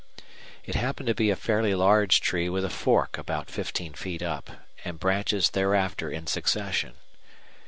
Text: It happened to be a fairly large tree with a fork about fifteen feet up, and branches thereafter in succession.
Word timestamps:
It 0.65 0.73
happened 0.73 1.05
to 1.09 1.13
be 1.13 1.29
a 1.29 1.35
fairly 1.35 1.75
large 1.75 2.21
tree 2.21 2.49
with 2.49 2.65
a 2.65 2.71
fork 2.71 3.19
about 3.19 3.51
fifteen 3.51 3.93
feet 3.93 4.23
up, 4.23 4.49
and 4.83 4.99
branches 4.99 5.51
thereafter 5.51 6.09
in 6.09 6.25
succession. 6.25 6.93